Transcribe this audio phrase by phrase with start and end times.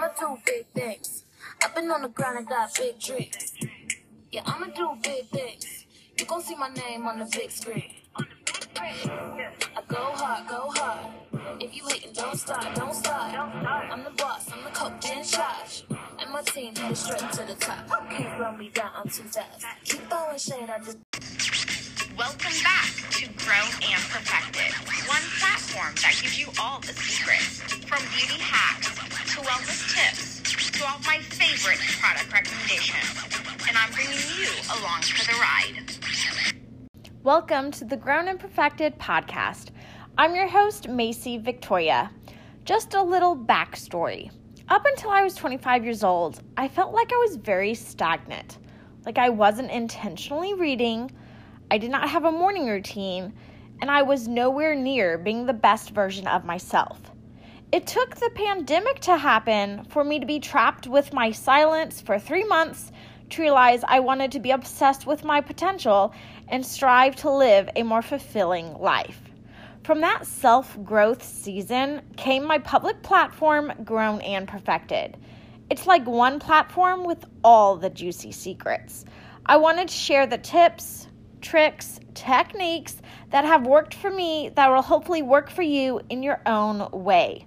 [0.00, 1.24] I'ma do big things.
[1.62, 3.52] I've been on the ground and got big dreams.
[4.32, 5.84] Yeah, I'ma do big things.
[6.18, 7.84] You gon' see my name on the big screen.
[8.16, 11.12] I go hard, go hard.
[11.60, 13.34] If you hating, don't stop, don't stop.
[13.34, 15.84] I'm the boss, I'm the coach in charge.
[16.18, 17.86] And my team headed straight to the top.
[18.08, 19.66] Can't run me down I'm too fast.
[19.84, 20.96] Keep throwing shade, I just.
[22.16, 24.72] Welcome back to Grown and Perfected,
[25.06, 29.09] one platform that gives you all the secrets, from beauty hacks
[29.40, 33.24] wellness tips to all my favorite product recommendations.
[33.66, 35.94] And I'm bringing you along for the ride.
[37.22, 39.70] Welcome to the Grown and Perfected podcast.
[40.18, 42.10] I'm your host, Macie Victoria.
[42.66, 44.30] Just a little backstory.
[44.68, 48.58] Up until I was 25 years old, I felt like I was very stagnant,
[49.06, 51.10] like I wasn't intentionally reading,
[51.70, 53.32] I did not have a morning routine,
[53.80, 57.00] and I was nowhere near being the best version of myself.
[57.72, 62.18] It took the pandemic to happen for me to be trapped with my silence for
[62.18, 62.90] three months
[63.30, 66.12] to realize I wanted to be obsessed with my potential
[66.48, 69.20] and strive to live a more fulfilling life.
[69.84, 75.16] From that self growth season came my public platform, Grown and Perfected.
[75.70, 79.04] It's like one platform with all the juicy secrets.
[79.46, 81.06] I wanted to share the tips,
[81.40, 82.96] tricks, techniques
[83.30, 87.44] that have worked for me that will hopefully work for you in your own way.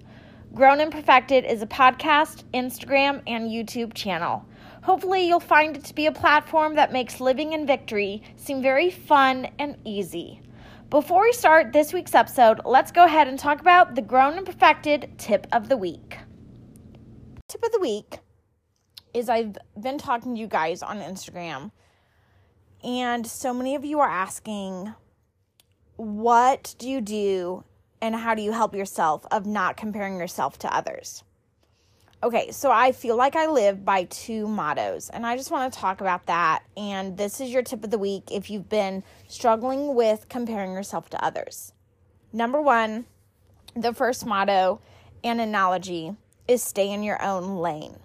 [0.54, 4.46] Grown and Perfected is a podcast, Instagram, and YouTube channel.
[4.84, 8.88] Hopefully, you'll find it to be a platform that makes living in victory seem very
[8.88, 10.40] fun and easy.
[10.90, 14.46] Before we start this week's episode, let's go ahead and talk about the Grown and
[14.46, 16.18] Perfected tip of the week.
[17.48, 18.20] Tip of the week
[19.12, 21.72] is I've been talking to you guys on Instagram,
[22.84, 24.94] and so many of you are asking,
[25.96, 27.64] What do you do
[28.04, 31.24] and how do you help yourself of not comparing yourself to others?
[32.22, 35.78] Okay, so I feel like I live by two mottos, and I just want to
[35.78, 36.64] talk about that.
[36.76, 41.08] And this is your tip of the week if you've been struggling with comparing yourself
[41.10, 41.72] to others.
[42.30, 43.06] Number one,
[43.74, 44.82] the first motto
[45.22, 46.14] and analogy
[46.46, 47.96] is stay in your own lane.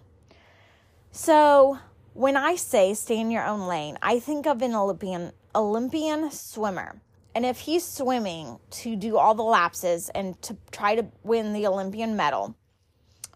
[1.11, 1.77] So,
[2.13, 7.01] when I say stay in your own lane, I think of an Olympian Olympian swimmer.
[7.35, 11.67] And if he's swimming to do all the lapses and to try to win the
[11.67, 12.55] Olympian medal,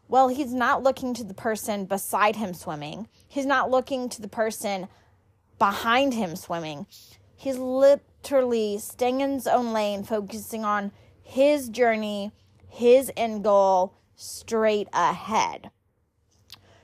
[0.08, 3.08] well, he's not looking to the person beside him swimming.
[3.28, 4.88] He's not looking to the person
[5.58, 6.86] behind him swimming.
[7.36, 12.32] He's literally staying in his own lane, focusing on his journey,
[12.68, 15.72] his end goal straight ahead.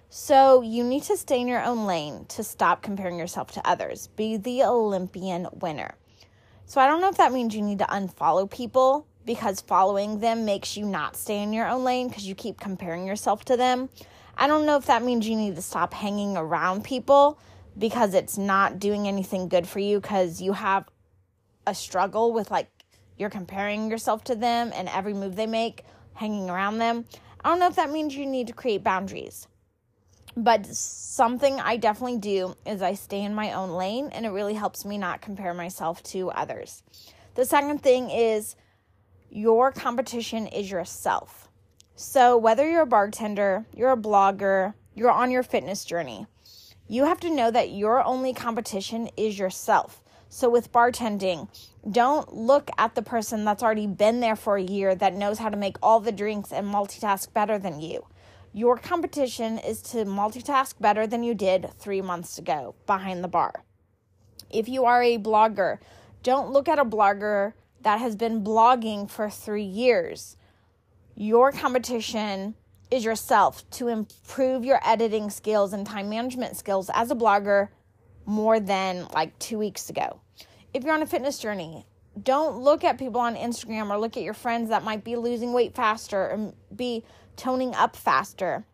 [0.09, 4.08] So, you need to stay in your own lane to stop comparing yourself to others.
[4.08, 5.96] Be the Olympian winner.
[6.69, 10.46] So, I don't know if that means you need to unfollow people because following them
[10.46, 13.90] makes you not stay in your own lane because you keep comparing yourself to them.
[14.38, 17.40] I don't know if that means you need to stop hanging around people
[17.75, 20.88] because it's not doing anything good for you because you have
[21.66, 22.69] a struggle with like
[23.18, 27.03] you're comparing yourself to them and every move they make, hanging around them.
[27.44, 29.47] I don't know if that means you need to create boundaries.
[30.35, 34.53] But something I definitely do is I stay in my own lane and it really
[34.53, 36.84] helps me not compare myself to others.
[37.35, 38.56] The second thing is
[39.29, 41.50] your competition is yourself.
[41.95, 46.28] So, whether you're a bartender, you're a blogger, you're on your fitness journey,
[46.88, 50.01] you have to know that your only competition is yourself.
[50.29, 51.50] So, with bartending,
[51.90, 55.50] don't look at the person that's already been there for a year that knows how
[55.50, 58.06] to make all the drinks and multitask better than you.
[58.53, 63.63] Your competition is to multitask better than you did three months ago behind the bar.
[64.49, 65.77] If you are a blogger,
[66.23, 70.35] don't look at a blogger that has been blogging for three years.
[71.15, 72.55] Your competition
[72.89, 77.69] is yourself to improve your editing skills and time management skills as a blogger
[78.25, 80.21] more than like two weeks ago.
[80.73, 81.85] If you're on a fitness journey,
[82.21, 85.53] don't look at people on Instagram or look at your friends that might be losing
[85.53, 87.03] weight faster and be
[87.39, 88.66] toning up faster.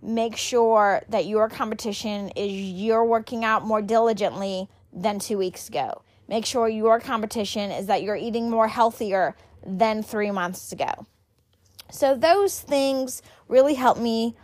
[0.00, 6.02] Make sure that your competition is you're working out more diligently than two weeks ago.
[6.28, 11.06] Make sure your competition is that you're eating more healthier than three months ago.
[11.90, 14.34] So, those things really help me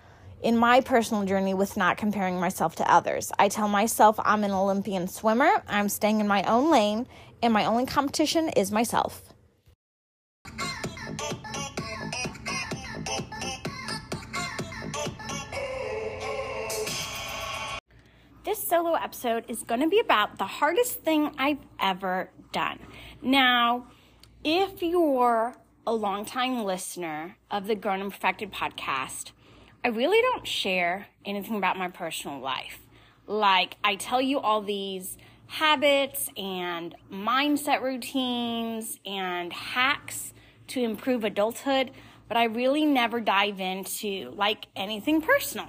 [0.43, 3.32] in my personal journey with not comparing myself to others.
[3.38, 7.06] I tell myself I'm an Olympian swimmer, I'm staying in my own lane,
[7.43, 9.22] and my only competition is myself.
[18.48, 22.78] This solo episode is going to be about the hardest thing I've ever done.
[23.20, 23.88] Now,
[24.42, 25.54] if you're
[25.86, 29.32] a longtime listener of the Grown and Perfected podcast,
[29.84, 32.78] I really don't share anything about my personal life.
[33.26, 35.18] Like, I tell you all these
[35.48, 40.32] habits and mindset routines and hacks
[40.68, 41.90] to improve adulthood,
[42.28, 45.68] but I really never dive into like anything personal.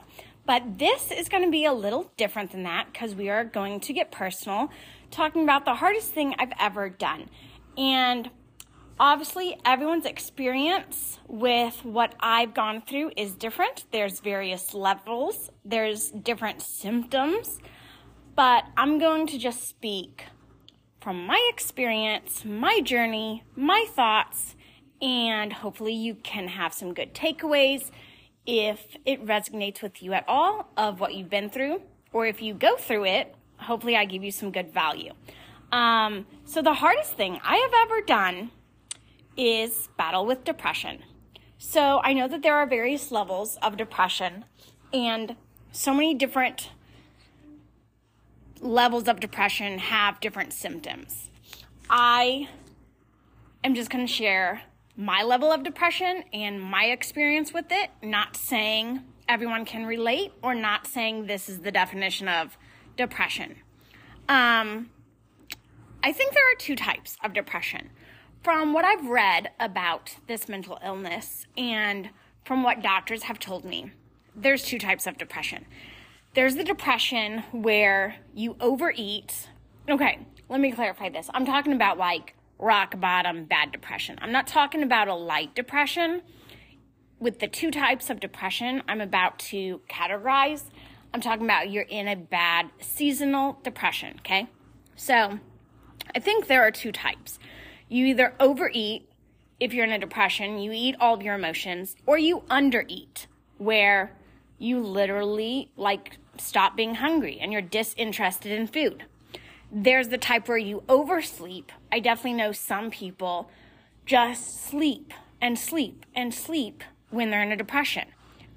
[0.50, 3.82] But this is going to be a little different than that because we are going
[3.82, 4.72] to get personal,
[5.12, 7.30] talking about the hardest thing I've ever done.
[7.78, 8.32] And
[9.00, 13.86] obviously, everyone's experience with what I've gone through is different.
[13.92, 17.60] There's various levels, there's different symptoms,
[18.36, 20.26] but I'm going to just speak
[21.00, 24.56] from my experience, my journey, my thoughts,
[25.00, 27.92] and hopefully you can have some good takeaways
[28.50, 32.56] if it resonates with you at all of what you've been through, or if you
[32.56, 35.14] go through it, hopefully I give you some good value.
[35.72, 38.50] Um, so, the hardest thing I have ever done
[39.38, 41.04] is battle with depression.
[41.60, 44.46] So, I know that there are various levels of depression
[44.92, 45.36] and
[45.72, 46.72] so many different
[48.62, 51.30] levels of depression have different symptoms.
[51.88, 52.50] I
[53.64, 54.64] am just going to share
[55.00, 59.00] my level of depression and my experience with it, not saying
[59.30, 62.58] everyone can relate or not saying this is the definition of
[62.98, 63.56] depression.
[64.28, 64.90] Um,
[66.04, 67.92] I think there are two types of depression.
[68.44, 72.10] From what I've read about this mental illness and
[72.44, 73.94] from what doctors have told me,
[74.36, 75.66] there's two types of depression.
[76.34, 79.48] There's the depression where you overeat.
[79.90, 80.20] Okay,
[80.50, 81.30] let me clarify this.
[81.34, 84.20] I'm talking about like rock bottom bad depression.
[84.22, 86.22] I'm not talking about a light depression.
[87.20, 90.64] With the two types of depression I'm about to categorize,
[91.14, 94.48] I'm talking about you're in a bad seasonal depression, okay?
[94.96, 95.40] So
[96.16, 97.40] I think there are two types.
[97.88, 99.10] You either overeat
[99.60, 103.26] if you're in a depression, you eat all of your emotions, or you undereat,
[103.58, 104.16] where
[104.58, 109.04] you literally like stop being hungry and you're disinterested in food.
[109.72, 111.72] There's the type where you oversleep.
[111.92, 113.50] I definitely know some people
[114.06, 118.06] just sleep and sleep and sleep when they're in a depression.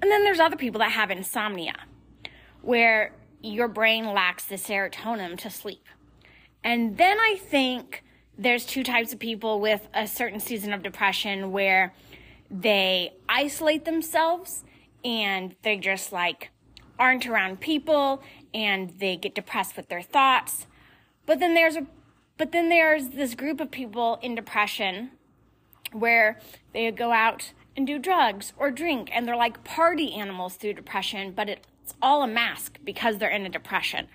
[0.01, 1.75] And then there's other people that have insomnia,
[2.61, 5.85] where your brain lacks the serotonin to sleep.
[6.63, 8.03] And then I think
[8.37, 11.93] there's two types of people with a certain season of depression where
[12.49, 14.63] they isolate themselves
[15.03, 16.49] and they just like
[16.99, 18.21] aren't around people
[18.53, 20.67] and they get depressed with their thoughts
[21.25, 21.85] but then there's a
[22.37, 25.11] but then there's this group of people in depression
[25.91, 26.39] where
[26.73, 31.31] they go out and do drugs or drink and they're like party animals through depression,
[31.31, 34.07] but it's all a mask because they're in a depression.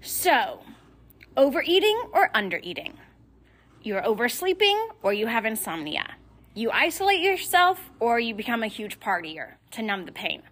[0.00, 0.62] So,
[1.36, 2.94] overeating or undereating.
[3.82, 6.16] You're oversleeping or you have insomnia.
[6.54, 10.42] You isolate yourself or you become a huge partier to numb the pain.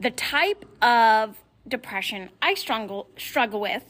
[0.00, 3.84] The type of depression I struggle struggle with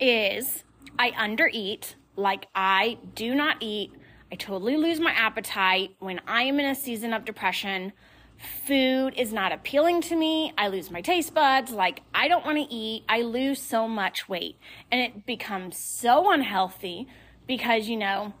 [0.00, 0.64] is
[0.98, 3.92] I undereat, like I do not eat.
[4.32, 7.92] I totally lose my appetite when I am in a season of depression.
[8.66, 10.52] Food is not appealing to me.
[10.58, 11.72] I lose my taste buds.
[11.72, 13.04] Like, I don't want to eat.
[13.08, 14.56] I lose so much weight.
[14.90, 17.08] And it becomes so unhealthy
[17.46, 18.34] because, you know,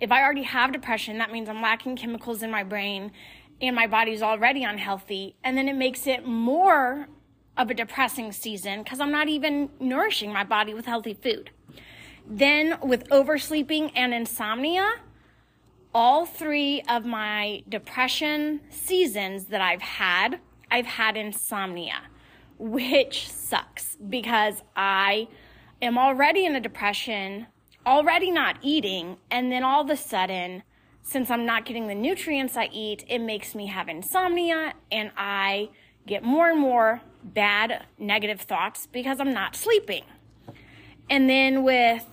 [0.00, 3.12] if I already have depression, that means I'm lacking chemicals in my brain
[3.60, 5.36] and my body's already unhealthy.
[5.44, 7.08] And then it makes it more
[7.56, 11.50] of a depressing season because I'm not even nourishing my body with healthy food.
[12.26, 14.94] Then, with oversleeping and insomnia,
[15.94, 22.02] all three of my depression seasons that I've had, I've had insomnia,
[22.58, 25.28] which sucks because I
[25.82, 27.46] am already in a depression,
[27.86, 30.62] already not eating, and then all of a sudden,
[31.02, 35.68] since I'm not getting the nutrients I eat, it makes me have insomnia and I
[36.06, 40.04] get more and more bad negative thoughts because I'm not sleeping.
[41.08, 42.06] And then with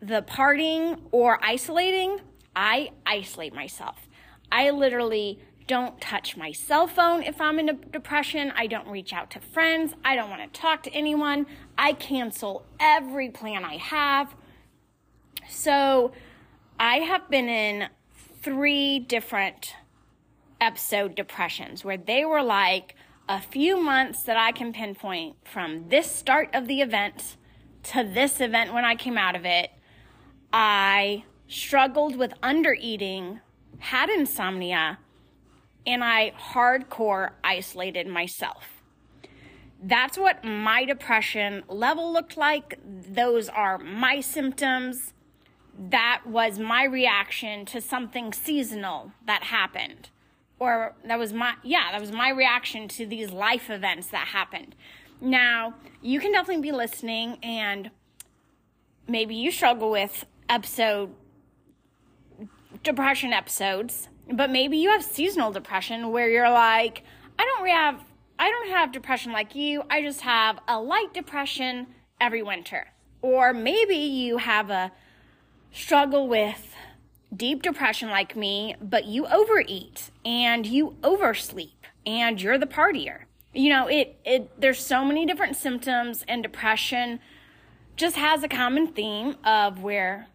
[0.00, 2.20] the parting or isolating,
[2.54, 4.08] I isolate myself.
[4.52, 8.52] I literally don't touch my cell phone if I'm in a depression.
[8.54, 9.94] I don't reach out to friends.
[10.04, 11.46] I don't want to talk to anyone.
[11.78, 14.34] I cancel every plan I have.
[15.48, 16.12] So
[16.78, 17.88] I have been in
[18.42, 19.74] three different
[20.60, 22.94] episode depressions where they were like,
[23.28, 27.36] a few months that I can pinpoint from this start of the event
[27.84, 29.70] to this event when I came out of it,
[30.52, 33.40] I struggled with undereating,
[33.78, 34.98] had insomnia,
[35.86, 38.82] and I hardcore isolated myself.
[39.82, 42.78] That's what my depression level looked like.
[42.84, 45.12] Those are my symptoms.
[45.78, 50.10] That was my reaction to something seasonal that happened
[50.58, 54.74] or that was my yeah that was my reaction to these life events that happened.
[55.20, 57.90] Now you can definitely be listening and
[59.08, 61.14] maybe you struggle with episode
[62.82, 67.02] depression episodes but maybe you have seasonal depression where you're like
[67.38, 68.04] i don't have
[68.38, 69.82] i don't have depression like you.
[69.90, 71.86] I just have a light depression
[72.20, 72.88] every winter.
[73.22, 74.92] Or maybe you have a
[75.72, 76.74] struggle with
[77.36, 83.22] deep depression like me, but you overeat and you oversleep and you're the partier.
[83.52, 87.20] You know, it, it, there's so many different symptoms and depression
[87.96, 90.26] just has a common theme of where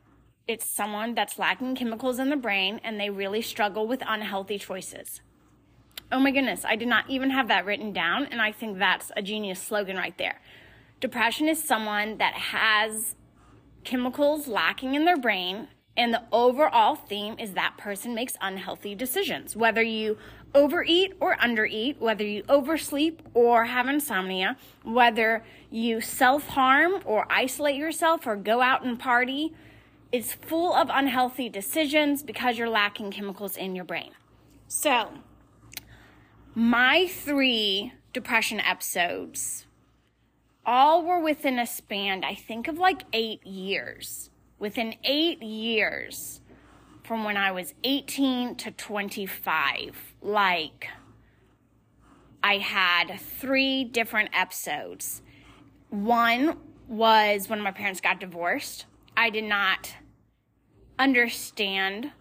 [0.48, 5.22] it's someone that's lacking chemicals in the brain and they really struggle with unhealthy choices.
[6.12, 9.12] Oh my goodness, I did not even have that written down, and I think that's
[9.16, 10.42] a genius slogan right there.
[11.00, 13.16] Depression is someone that has
[13.84, 19.56] chemicals lacking in their brain and the overall theme is that person makes unhealthy decisions.
[19.56, 20.18] Whether you
[20.56, 27.76] overeat or undereat, whether you oversleep or have insomnia, whether you self harm or isolate
[27.76, 29.54] yourself or go out and party,
[30.12, 34.12] it's full of unhealthy decisions because you're lacking chemicals in your brain.
[34.68, 35.10] So,
[36.56, 39.66] my three depression episodes
[40.66, 44.30] all were within a span, I think, of like eight years
[44.60, 46.42] within eight years
[47.04, 50.90] from when I was 18 to 25, like
[52.44, 55.22] I had three different episodes.
[55.90, 58.86] One was when my parents got divorced.
[59.18, 59.96] I did not
[60.98, 62.12] understand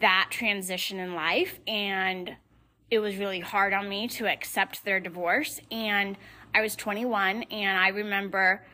[0.00, 2.36] that transition in life and
[2.90, 6.16] it was really hard on me to accept their divorce and
[6.54, 8.64] I was 21 and I remember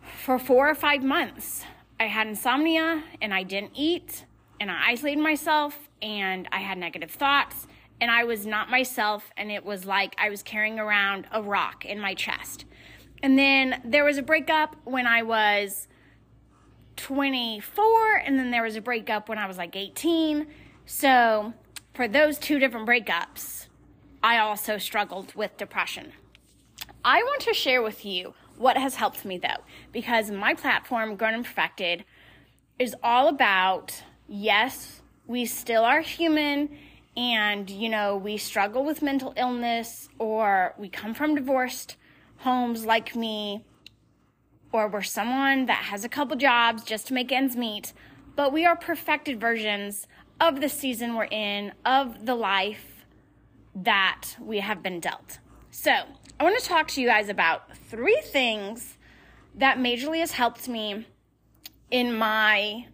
[0.00, 1.64] for 4 or 5 months
[2.02, 4.24] I had insomnia and I didn't eat
[4.58, 7.68] and I isolated myself and I had negative thoughts
[8.00, 11.84] and I was not myself and it was like I was carrying around a rock
[11.84, 12.64] in my chest.
[13.22, 15.86] And then there was a breakup when I was
[16.96, 20.48] 24 and then there was a breakup when I was like 18.
[20.84, 21.54] So,
[21.94, 23.68] for those two different breakups,
[24.24, 26.14] I also struggled with depression.
[27.04, 31.34] I want to share with you what has helped me though, because my platform, Grown
[31.34, 32.04] and Perfected,
[32.78, 36.70] is all about yes, we still are human
[37.16, 41.96] and, you know, we struggle with mental illness or we come from divorced
[42.38, 43.64] homes like me
[44.70, 47.92] or we're someone that has a couple jobs just to make ends meet,
[48.36, 50.06] but we are perfected versions
[50.40, 53.04] of the season we're in, of the life
[53.74, 55.40] that we have been dealt.
[55.70, 56.04] So,
[56.42, 58.98] I want to talk to you guys about three things
[59.54, 61.06] that majorly has helped me
[61.88, 62.88] in my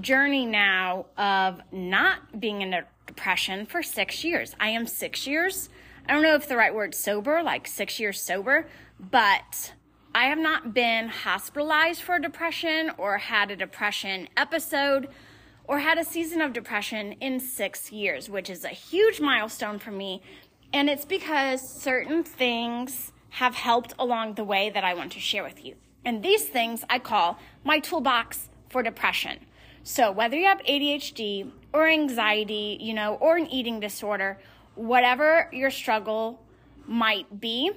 [0.00, 4.56] journey now of not being in a depression for six years.
[4.58, 5.68] I am six years.
[6.08, 8.66] I don't know if the right word sober, like six years sober,
[8.98, 9.72] but
[10.12, 15.06] I have not been hospitalized for depression or had a depression episode
[15.62, 19.92] or had a season of depression in six years, which is a huge milestone for
[19.92, 20.22] me
[20.72, 25.44] and it's because certain things have helped along the way that I want to share
[25.44, 25.76] with you.
[26.04, 29.38] And these things I call my toolbox for depression.
[29.82, 34.38] So whether you have ADHD or anxiety, you know, or an eating disorder,
[34.74, 36.40] whatever your struggle
[36.86, 37.70] might be,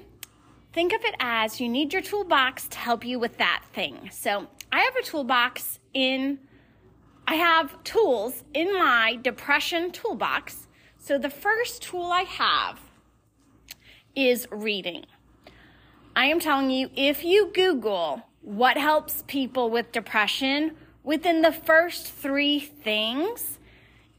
[0.72, 4.10] think of it as you need your toolbox to help you with that thing.
[4.12, 6.40] So I have a toolbox in,
[7.28, 10.63] I have tools in my depression toolbox
[11.04, 12.80] so the first tool I have
[14.16, 15.06] is reading.
[16.16, 22.08] I am telling you, if you Google what helps people with depression, within the first
[22.08, 23.60] three things,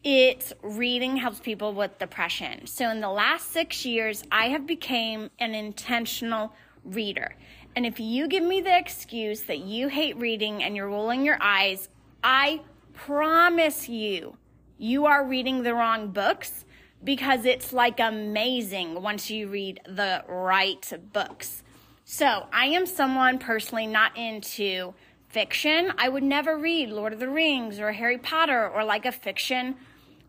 [0.02, 2.66] it's reading helps people with depression.
[2.66, 6.52] So in the last six years, I have become an intentional
[6.84, 7.34] reader.
[7.74, 11.38] And if you give me the excuse that you hate reading and you're rolling your
[11.40, 11.88] eyes,
[12.22, 12.60] I
[12.92, 14.36] promise you,
[14.76, 16.66] you are reading the wrong books
[17.04, 21.62] because it's like amazing once you read the right books.
[22.04, 24.94] So I am someone personally not into
[25.28, 25.92] fiction.
[25.98, 29.76] I would never read Lord of the Rings or Harry Potter or like a fiction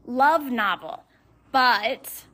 [0.06, 1.04] love novel.
[1.52, 2.26] But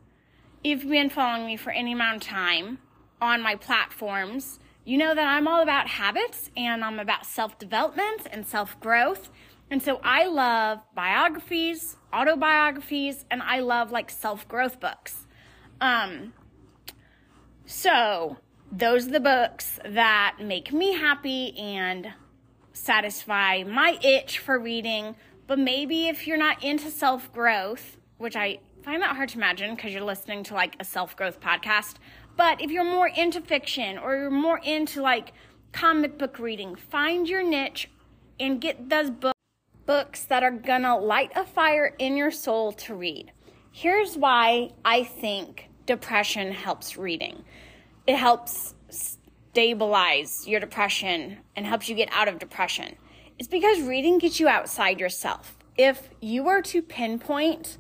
[0.64, 2.80] if you've been following me for any amount of time
[3.22, 8.28] on my platforms, you know that I'm all about habits and I'm about self development
[8.32, 9.30] and self growth.
[9.72, 15.26] And so I love biographies, autobiographies, and I love like self growth books.
[15.80, 16.34] Um,
[17.66, 18.36] so
[18.70, 22.12] those are the books that make me happy and
[22.74, 25.16] satisfy my itch for reading.
[25.48, 29.76] But maybe if you're not into self growth, which I find that hard to imagine
[29.76, 31.96] because you're listening to like a self growth podcast.
[32.36, 35.32] But if you're more into fiction or you're more into like
[35.72, 37.90] comic book reading, find your niche
[38.38, 39.31] and get those books
[39.92, 43.30] books that are gonna light a fire in your soul to read.
[43.74, 47.44] Here's why I think depression helps reading.
[48.08, 52.96] It helps stabilize your depression and helps you get out of depression.
[53.38, 55.58] It's because reading gets you outside yourself.
[55.78, 57.78] If you were to pinpoint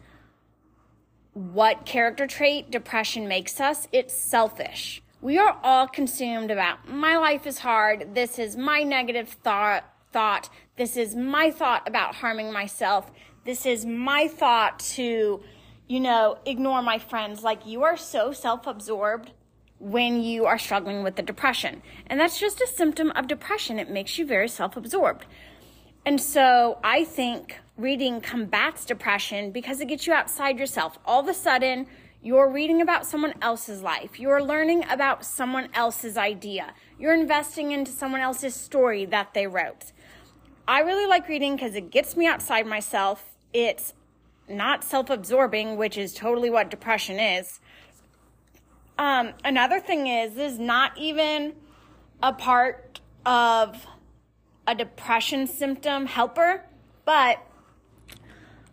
[1.33, 5.01] what character trait depression makes us, it's selfish.
[5.21, 8.15] We are all consumed about my life is hard.
[8.15, 10.49] This is my negative thought thought.
[10.77, 13.11] This is my thought about harming myself.
[13.45, 15.41] This is my thought to,
[15.87, 17.43] you know, ignore my friends.
[17.43, 19.31] Like you are so self-absorbed
[19.79, 21.81] when you are struggling with the depression.
[22.07, 23.79] And that's just a symptom of depression.
[23.79, 25.25] It makes you very self-absorbed.
[26.05, 30.99] And so I think reading combats depression because it gets you outside yourself.
[31.05, 31.87] All of a sudden,
[32.23, 34.19] you're reading about someone else's life.
[34.19, 36.75] You're learning about someone else's idea.
[36.99, 39.91] You're investing into someone else's story that they wrote.
[40.71, 43.35] I really like reading because it gets me outside myself.
[43.51, 43.93] It's
[44.47, 47.59] not self absorbing, which is totally what depression is.
[48.97, 51.55] Um, another thing is, this is not even
[52.23, 53.85] a part of
[54.65, 56.63] a depression symptom helper,
[57.03, 57.45] but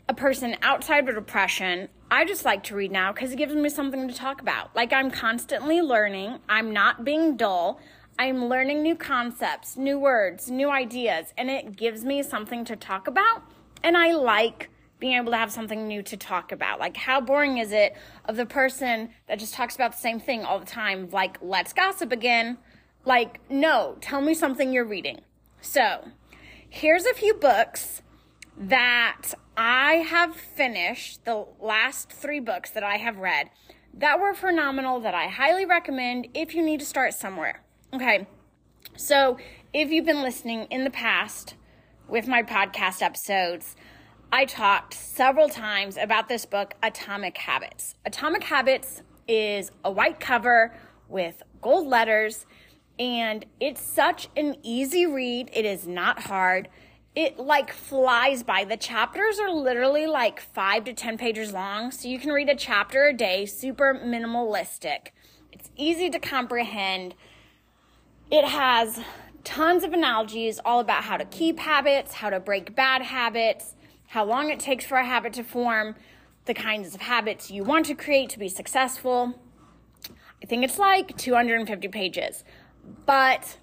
[0.08, 3.68] a person outside of depression, I just like to read now because it gives me
[3.68, 4.74] something to talk about.
[4.76, 7.80] Like I'm constantly learning, I'm not being dull.
[8.18, 13.06] I'm learning new concepts, new words, new ideas, and it gives me something to talk
[13.06, 13.44] about.
[13.84, 16.80] And I like being able to have something new to talk about.
[16.80, 17.94] Like, how boring is it
[18.24, 21.08] of the person that just talks about the same thing all the time?
[21.12, 22.58] Like, let's gossip again.
[23.04, 25.20] Like, no, tell me something you're reading.
[25.60, 26.08] So,
[26.68, 28.02] here's a few books
[28.56, 33.50] that I have finished, the last three books that I have read
[33.94, 37.62] that were phenomenal that I highly recommend if you need to start somewhere.
[37.90, 38.26] Okay,
[38.96, 39.38] so
[39.72, 41.54] if you've been listening in the past
[42.06, 43.76] with my podcast episodes,
[44.30, 47.94] I talked several times about this book, Atomic Habits.
[48.04, 50.74] Atomic Habits is a white cover
[51.08, 52.44] with gold letters,
[52.98, 55.48] and it's such an easy read.
[55.54, 56.68] It is not hard.
[57.14, 58.64] It like flies by.
[58.64, 62.54] The chapters are literally like five to 10 pages long, so you can read a
[62.54, 65.12] chapter a day, super minimalistic.
[65.50, 67.14] It's easy to comprehend
[68.30, 69.00] it has
[69.44, 73.74] tons of analogies all about how to keep habits, how to break bad habits,
[74.08, 75.94] how long it takes for a habit to form,
[76.44, 79.34] the kinds of habits you want to create to be successful.
[80.42, 82.44] I think it's like 250 pages,
[83.06, 83.56] but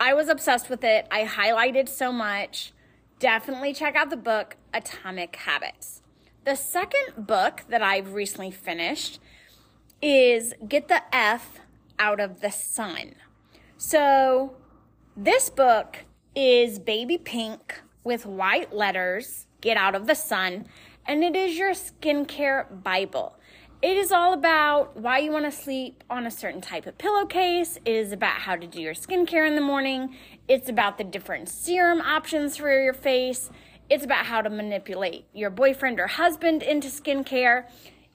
[0.00, 1.06] I was obsessed with it.
[1.10, 2.72] I highlighted so much.
[3.18, 6.02] Definitely check out the book Atomic Habits.
[6.44, 9.20] The second book that I've recently finished
[10.00, 11.60] is Get the F
[11.98, 13.14] Out of the Sun
[13.78, 14.56] so
[15.16, 20.66] this book is baby pink with white letters, Get Out of the Sun,
[21.06, 23.38] and it is your skincare Bible.
[23.82, 27.76] It is all about why you want to sleep on a certain type of pillowcase.
[27.84, 30.16] It is about how to do your skincare in the morning.
[30.48, 33.50] It's about the different serum options for your face.
[33.90, 37.64] It's about how to manipulate your boyfriend or husband into skincare.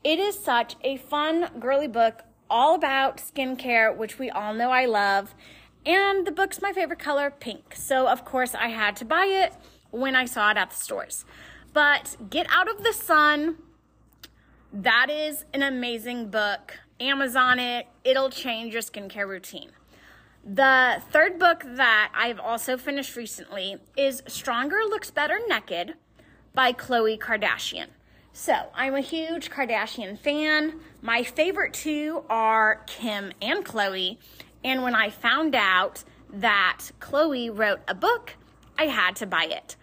[0.04, 4.85] It is such a fun, girly book all about skincare, which we all know I
[4.85, 5.33] love.
[5.85, 7.73] And the book's my favorite color, pink.
[7.75, 9.53] So, of course, I had to buy it
[9.89, 11.25] when I saw it at the stores.
[11.73, 13.55] But Get Out of the Sun,
[14.73, 16.79] that is an amazing book.
[16.99, 19.71] Amazon it, it'll change your skincare routine.
[20.43, 25.95] The third book that I've also finished recently is Stronger Looks Better Naked
[26.53, 27.87] by Khloe Kardashian.
[28.33, 30.79] So, I'm a huge Kardashian fan.
[31.01, 34.17] My favorite two are Kim and Khloe.
[34.63, 38.35] And when I found out that Khloe wrote a book,
[38.77, 39.75] I had to buy it.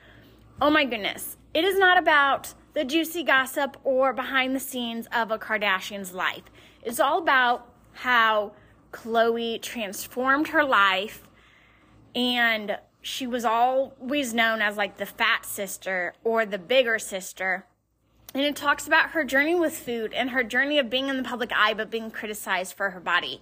[0.61, 1.37] Oh my goodness.
[1.53, 6.45] It is not about the juicy gossip or behind the scenes of a Kardashian's life.
[6.85, 8.53] It's all about how
[8.93, 11.29] Khloe transformed her life
[12.15, 17.67] and she was always known as like the fat sister or the bigger sister.
[18.35, 21.23] And it talks about her journey with food and her journey of being in the
[21.23, 23.41] public eye but being criticized for her body.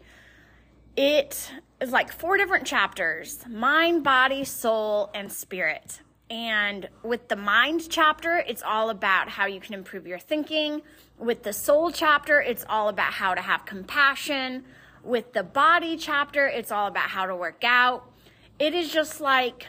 [0.97, 6.01] It is like four different chapters mind, body, soul, and spirit.
[6.29, 10.83] And with the mind chapter, it's all about how you can improve your thinking.
[11.19, 14.65] With the soul chapter, it's all about how to have compassion.
[15.05, 18.11] With the body chapter, it's all about how to work out.
[18.59, 19.67] It is just like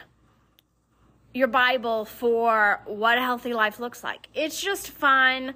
[1.38, 4.28] your Bible for what a healthy life looks like.
[4.34, 5.54] It's just fun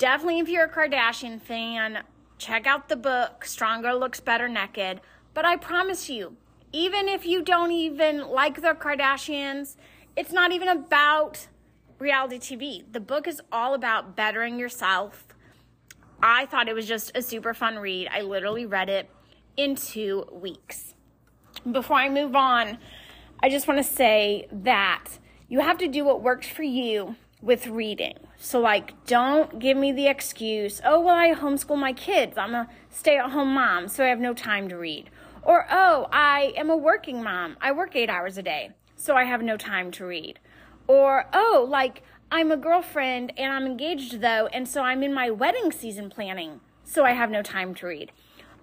[0.00, 2.02] definitely if you're a Kardashian fan,
[2.38, 5.02] check out the book Stronger Looks Better Naked.
[5.34, 6.36] But I promise you,
[6.72, 9.76] even if you don't even like the Kardashians,
[10.16, 11.48] it's not even about
[11.98, 12.82] reality TV.
[12.90, 15.26] The book is all about bettering yourself.
[16.22, 18.08] I thought it was just a super fun read.
[18.10, 19.10] I literally read it
[19.58, 20.94] in two weeks.
[21.70, 22.78] Before I move on,
[23.42, 25.18] I just want to say that
[25.50, 28.16] you have to do what works for you with reading.
[28.38, 32.38] So, like, don't give me the excuse, oh, well, I homeschool my kids.
[32.38, 35.10] I'm a stay at home mom, so I have no time to read.
[35.42, 37.56] Or, oh, I am a working mom.
[37.60, 40.38] I work eight hours a day, so I have no time to read.
[40.86, 45.30] Or, oh, like, I'm a girlfriend and I'm engaged though, and so I'm in my
[45.30, 48.12] wedding season planning, so I have no time to read.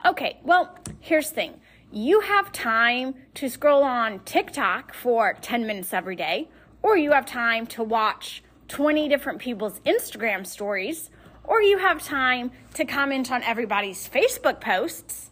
[0.06, 1.60] Okay, well, here's the thing
[1.92, 6.50] you have time to scroll on TikTok for 10 minutes every day,
[6.82, 11.10] or you have time to watch 20 different people's Instagram stories,
[11.44, 15.32] or you have time to comment on everybody's Facebook posts.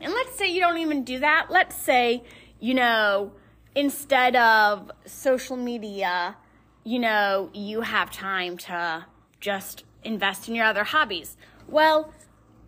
[0.00, 1.46] And let's say you don't even do that.
[1.50, 2.22] Let's say,
[2.60, 3.32] you know,
[3.74, 6.36] instead of social media,
[6.84, 9.06] you know, you have time to
[9.40, 11.36] just invest in your other hobbies.
[11.66, 12.12] Well,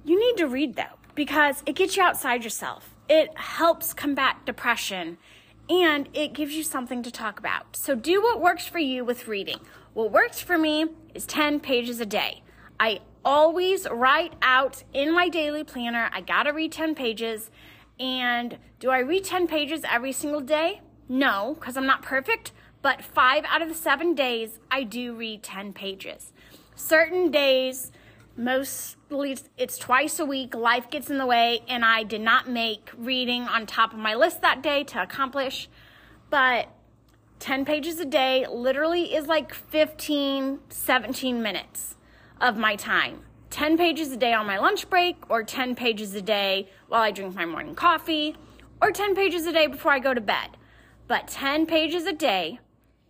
[0.05, 2.95] you need to read though because it gets you outside yourself.
[3.09, 5.19] It helps combat depression
[5.69, 7.77] and it gives you something to talk about.
[7.77, 9.59] So do what works for you with reading.
[9.95, 12.43] What works for me is 10 pages a day.
[12.81, 17.51] I always write out in my daily planner, I gotta read 10 pages.
[18.01, 20.81] And do I read 10 pages every single day?
[21.09, 25.43] No, because I'm not perfect, but five out of the seven days, I do read
[25.43, 26.33] 10 pages.
[26.77, 27.91] Certain days,
[28.37, 32.91] mostly it's twice a week life gets in the way and i did not make
[32.97, 35.69] reading on top of my list that day to accomplish
[36.31, 36.69] but
[37.41, 41.95] 10 pages a day literally is like 15 17 minutes
[42.41, 43.21] of my time.
[43.51, 47.11] 10 pages a day on my lunch break or 10 pages a day while i
[47.11, 48.37] drink my morning coffee
[48.83, 50.57] or 10 pages a day before i go to bed.
[51.07, 52.59] But 10 pages a day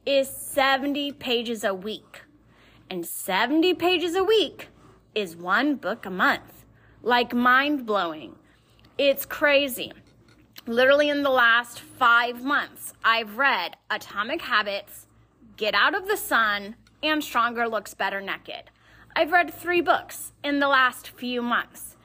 [0.07, 2.23] is 70 pages a week.
[2.91, 4.69] And 70 pages a week
[5.15, 6.65] is one book a month.
[7.03, 8.37] Like mind blowing.
[8.97, 9.93] It's crazy.
[10.67, 15.07] Literally, in the last five months, I've read Atomic Habits,
[15.57, 18.71] Get Out of the Sun, and Stronger Looks Better Naked.
[19.17, 21.97] I've read three books in the last few months,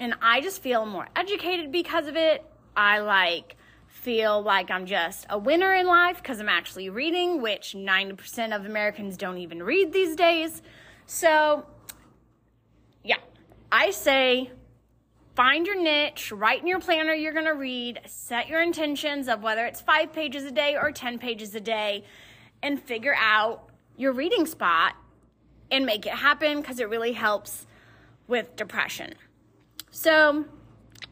[0.00, 2.44] and I just feel more educated because of it.
[2.76, 7.74] I like feel like I'm just a winner in life because I'm actually reading, which
[7.76, 10.62] 90% of Americans don't even read these days.
[11.06, 11.66] So
[13.70, 14.50] I say
[15.34, 19.42] find your niche, write in your planner you're going to read, set your intentions of
[19.42, 22.04] whether it's five pages a day or 10 pages a day,
[22.62, 24.94] and figure out your reading spot
[25.70, 27.66] and make it happen because it really helps
[28.26, 29.14] with depression.
[29.90, 30.46] So,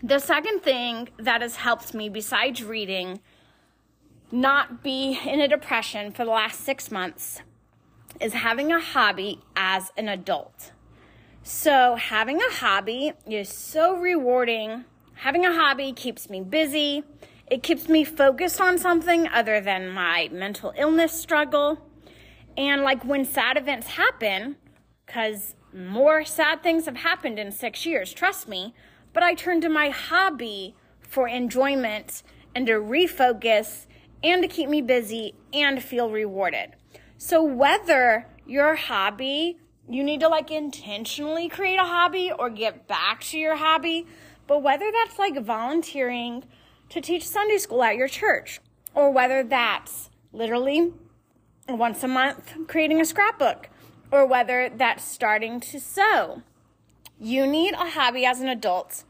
[0.03, 3.21] the second thing that has helped me besides reading
[4.33, 7.41] not be in a depression for the last six months
[8.21, 10.73] is having a hobby as an adult.
[11.49, 14.85] So, having a hobby is so rewarding.
[15.15, 17.05] Having a hobby keeps me busy.
[17.49, 21.89] It keeps me focused on something other than my mental illness struggle.
[22.57, 24.57] And like when sad events happen,
[25.07, 28.75] because more sad things have happened in six years, trust me,
[29.13, 32.25] but I turn to my hobby for enjoyment
[32.57, 33.87] and to refocus
[34.21, 36.75] and to keep me busy and feel rewarded.
[37.19, 43.23] So whether your hobby you need to like intentionally create a hobby or get back
[43.25, 44.07] to your hobby.
[44.47, 46.45] But whether that's like volunteering
[46.89, 48.61] to teach Sunday school at your church,
[48.95, 50.93] or whether that's literally
[51.69, 53.69] once a month creating a scrapbook,
[54.11, 56.43] or whether that's starting to sew,
[57.19, 59.05] you need a hobby as an adult.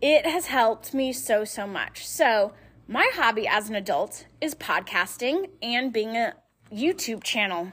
[0.00, 2.06] It has helped me so, so much.
[2.06, 2.52] So,
[2.86, 6.34] my hobby as an adult is podcasting and being a
[6.72, 7.72] YouTube channel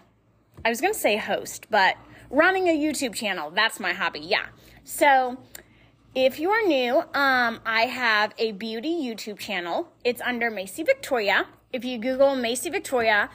[0.65, 1.95] I was going to say host, but
[2.29, 4.19] running a YouTube channel, that's my hobby.
[4.19, 4.47] Yeah.
[4.83, 5.37] So,
[6.13, 9.89] if you are new, um, I have a beauty YouTube channel.
[10.03, 11.47] It's under Macie Victoria.
[11.73, 13.29] If you Google Macie Victoria,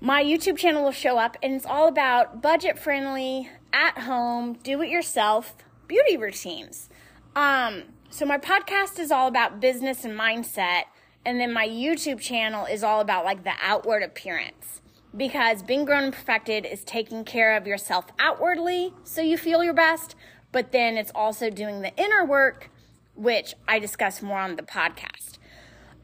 [0.00, 4.80] my YouTube channel will show up, and it's all about budget friendly, at home, do
[4.80, 5.54] it yourself
[5.86, 6.88] beauty routines.
[7.36, 10.84] Um, so, my podcast is all about business and mindset,
[11.24, 14.80] and then my YouTube channel is all about like the outward appearance
[15.16, 19.74] because being grown and perfected is taking care of yourself outwardly so you feel your
[19.74, 20.14] best,
[20.52, 22.70] but then it's also doing the inner work,
[23.14, 25.38] which I discuss more on the podcast.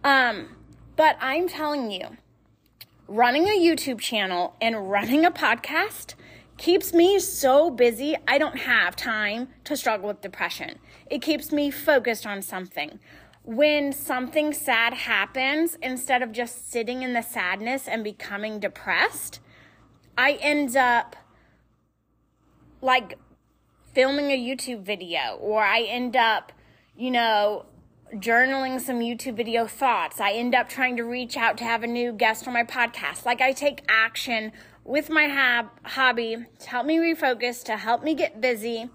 [0.02, 0.56] Um,
[0.96, 2.16] but I'm telling you,
[3.08, 6.14] running a YouTube channel and running a podcast
[6.56, 10.78] keeps me so busy, I don't have time to struggle with depression.
[11.10, 13.00] It keeps me focused on something.
[13.44, 19.38] When something sad happens, instead of just sitting in the sadness and becoming depressed,
[20.16, 21.14] I end up
[22.80, 23.18] like
[23.92, 26.52] filming a YouTube video or I end up,
[26.96, 27.66] you know,
[28.14, 30.20] journaling some YouTube video thoughts.
[30.20, 33.26] I end up trying to reach out to have a new guest on my podcast.
[33.26, 34.52] Like I take action
[34.84, 38.88] with my hab- hobby to help me refocus, to help me get busy.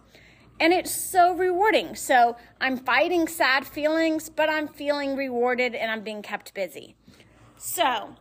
[0.60, 1.96] And it's so rewarding.
[1.96, 6.96] So I'm fighting sad feelings, but I'm feeling rewarded and I'm being kept busy.
[7.58, 8.16] So,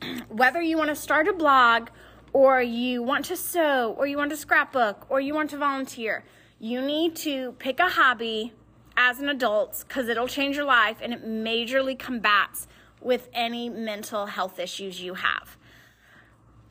[0.28, 1.88] whether you want to start a blog
[2.32, 6.24] or you want to sew or you want to scrapbook or you want to volunteer,
[6.58, 8.52] you need to pick a hobby
[8.96, 12.68] as an adult because it'll change your life and it majorly combats
[13.00, 15.56] with any mental health issues you have.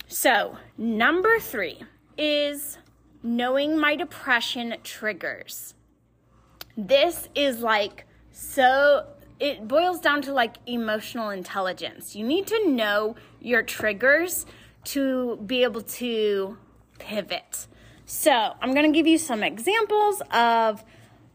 [0.07, 1.81] So, number three
[2.17, 2.77] is
[3.23, 5.73] knowing my depression triggers.
[6.77, 9.07] This is like so,
[9.39, 12.15] it boils down to like emotional intelligence.
[12.15, 14.45] You need to know your triggers
[14.85, 16.57] to be able to
[16.99, 17.67] pivot.
[18.05, 20.83] So, I'm going to give you some examples of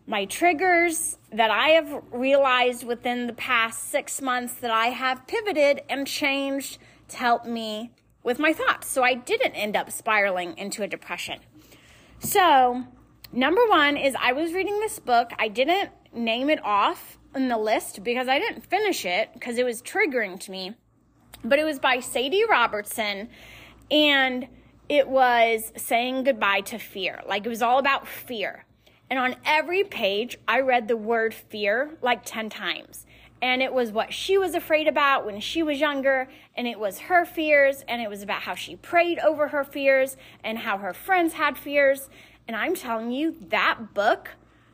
[0.06, 5.82] my triggers that I have realized within the past six months that I have pivoted
[5.88, 7.92] and changed to help me
[8.22, 8.88] with my thoughts.
[8.88, 11.40] So I didn't end up spiraling into a depression.
[12.24, 12.82] So,
[13.32, 15.32] number one is I was reading this book.
[15.38, 19.64] I didn't name it off in the list because I didn't finish it because it
[19.64, 20.74] was triggering to me.
[21.44, 23.28] But it was by Sadie Robertson
[23.90, 24.48] and
[24.88, 27.20] it was saying goodbye to fear.
[27.28, 28.64] Like it was all about fear.
[29.10, 33.04] And on every page, I read the word fear like 10 times
[33.44, 36.98] and it was what she was afraid about when she was younger, and it was
[36.98, 40.94] her fears, and it was about how she prayed over her fears and how her
[40.94, 42.08] friends had fears.
[42.48, 44.30] And I'm telling you, that book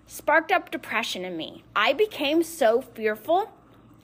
[0.06, 1.64] sparked up depression in me.
[1.74, 3.50] I became so fearful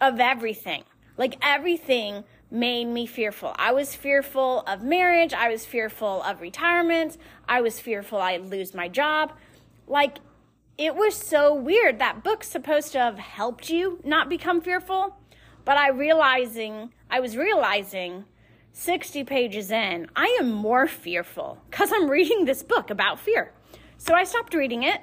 [0.01, 0.83] of everything.
[1.17, 3.55] Like everything made me fearful.
[3.57, 8.75] I was fearful of marriage, I was fearful of retirement, I was fearful I'd lose
[8.75, 9.33] my job.
[9.87, 10.19] Like
[10.79, 11.99] it was so weird.
[11.99, 15.17] That book's supposed to have helped you not become fearful,
[15.65, 18.25] but I realizing I was realizing
[18.73, 23.53] 60 pages in, I am more fearful cuz I'm reading this book about fear.
[23.97, 25.01] So I stopped reading it,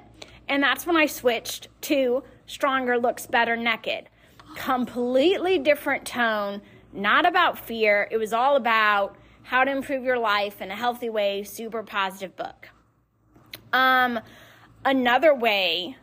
[0.48, 4.08] and that's when I switched to Stronger Looks Better Naked.
[4.54, 8.06] Completely different tone, not about fear.
[8.12, 12.36] It was all about how to improve your life in a healthy way, super positive
[12.36, 12.68] book.
[13.72, 14.20] Um
[14.84, 15.96] another way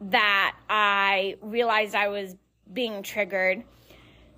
[0.00, 2.36] that I realized I was
[2.72, 3.64] being triggered.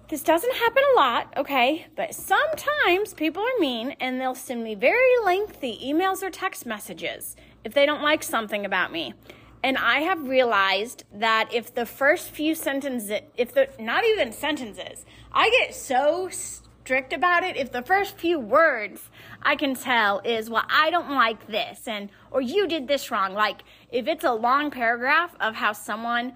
[0.08, 1.86] This doesn't happen a lot, okay?
[1.96, 7.36] But sometimes people are mean and they'll send me very lengthy emails or text messages
[7.64, 9.14] if they don't like something about me.
[9.62, 15.06] And I have realized that if the first few sentences, if the, not even sentences,
[15.32, 19.08] I get so strict about it, if the first few words
[19.44, 23.34] I can tell is, well, I don't like this, and, or you did this wrong.
[23.34, 26.34] Like, if it's a long paragraph of how someone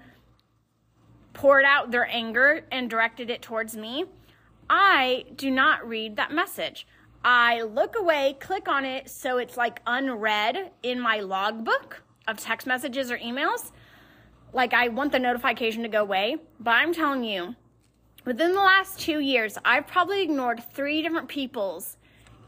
[1.33, 4.05] poured out their anger and directed it towards me,
[4.69, 6.85] I do not read that message.
[7.23, 12.67] I look away, click on it so it's like unread in my logbook of text
[12.67, 13.71] messages or emails.
[14.53, 17.55] Like, I want the notification to go away, but I'm telling you,
[18.25, 21.97] Within the last two years, I've probably ignored three different people's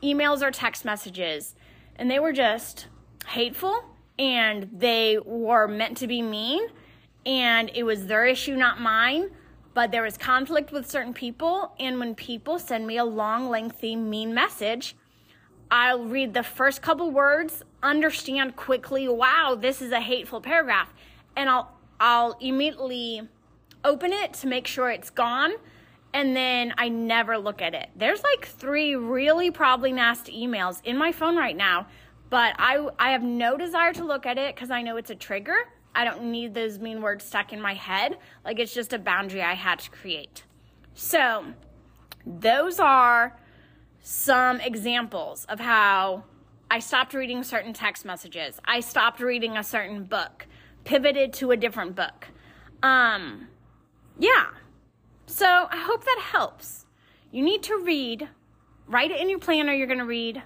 [0.04, 1.56] emails or text messages,
[1.96, 2.88] and they were just
[3.28, 3.86] hateful
[4.20, 6.68] and they were meant to be mean,
[7.26, 9.32] and it was their issue, not mine.
[9.74, 13.96] But there was conflict with certain people, and when people send me a long, lengthy,
[13.96, 14.98] mean message,
[15.72, 20.94] I'll read the first couple words, understand quickly, wow, this is a hateful paragraph,
[21.36, 23.22] and I'll I'll immediately
[23.86, 25.54] open it to make sure it's gone
[26.14, 27.90] and then I never look at it.
[27.96, 31.88] There's like three really probably nasty emails in my phone right now,
[32.30, 35.16] but I I have no desire to look at it cuz I know it's a
[35.16, 35.58] trigger.
[35.94, 38.18] I don't need those mean words stuck in my head.
[38.46, 40.44] Like it's just a boundary I had to create.
[40.94, 41.54] So,
[42.26, 43.38] those are
[44.02, 46.26] some examples of how
[46.70, 48.60] I stopped reading certain text messages.
[48.66, 50.48] I stopped reading a certain book,
[50.84, 52.28] pivoted to a different book.
[52.84, 53.48] Um
[54.18, 54.48] yeah.
[55.32, 56.86] So I hope that helps.
[57.32, 58.28] You need to read.
[58.86, 60.44] Write it in your planner you're going to read.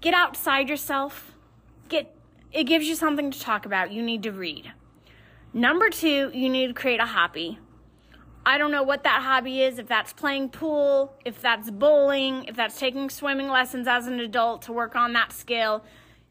[0.00, 1.34] Get outside yourself.
[1.90, 2.16] Get
[2.50, 3.92] it gives you something to talk about.
[3.92, 4.72] You need to read.
[5.52, 7.58] Number 2, you need to create a hobby.
[8.46, 12.56] I don't know what that hobby is, if that's playing pool, if that's bowling, if
[12.56, 15.84] that's taking swimming lessons as an adult to work on that skill.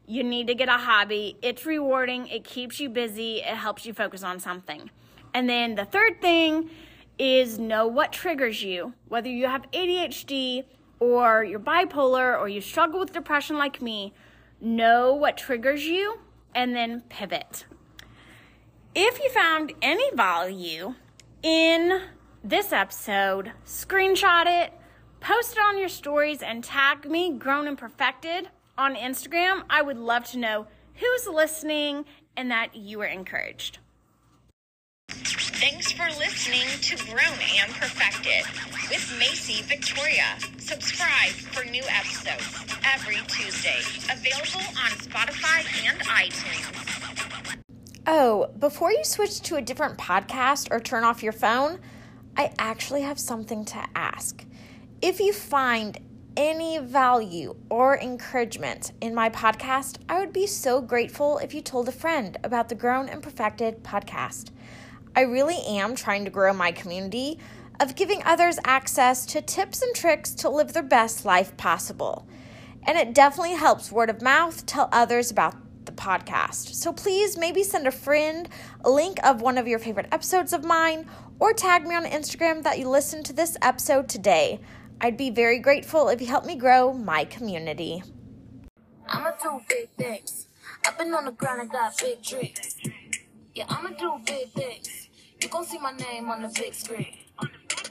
[0.06, 1.36] You need to get a hobby.
[1.40, 4.90] It's rewarding, it keeps you busy, it helps you focus on something.
[5.34, 6.70] And then the third thing
[7.18, 10.64] is know what triggers you, whether you have ADHD
[11.00, 14.12] or you're bipolar or you struggle with depression like me.
[14.60, 16.18] Know what triggers you
[16.54, 17.66] and then pivot.
[18.94, 20.94] If you found any value
[21.42, 22.00] in
[22.42, 24.72] this episode, screenshot it,
[25.20, 28.48] post it on your stories, and tag me, Grown and Perfected,
[28.78, 29.64] on Instagram.
[29.68, 33.78] I would love to know who's listening and that you are encouraged.
[35.08, 38.44] Thanks for listening to Grown and Perfected
[38.90, 40.36] with Macie Victoria.
[40.58, 43.80] Subscribe for new episodes every Tuesday.
[44.12, 47.56] Available on Spotify and iTunes.
[48.06, 51.80] Oh, before you switch to a different podcast or turn off your phone,
[52.36, 54.44] I actually have something to ask.
[55.00, 55.98] If you find
[56.36, 61.88] any value or encouragement in my podcast, I would be so grateful if you told
[61.88, 64.50] a friend about the Grown and Perfected podcast.
[65.16, 67.38] I really am trying to grow my community
[67.80, 72.28] of giving others access to tips and tricks to live their best life possible.
[72.82, 76.74] And it definitely helps word of mouth tell others about the podcast.
[76.74, 78.46] So please maybe send a friend
[78.84, 81.08] a link of one of your favorite episodes of mine
[81.40, 84.60] or tag me on Instagram that you listened to this episode today.
[85.00, 88.02] I'd be very grateful if you help me grow my community.
[89.08, 90.48] I'ma do big things.
[90.84, 92.76] I've been on the grind, I got big dreams.
[93.54, 95.05] Yeah, I'ma do big things.
[95.40, 97.14] You gon' see my name on the big screen.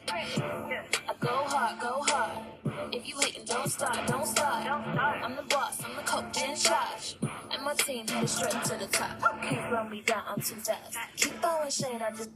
[0.10, 2.44] I go hard, go hard.
[2.92, 4.66] If you hating, don't stop, don't stop.
[4.66, 7.18] I'm the boss, I'm the coach in charge.
[7.52, 9.22] And my team headed straight to the top.
[9.42, 10.98] Can't slow me down, I'm too fast.
[11.18, 12.24] Keep throwing shade, I just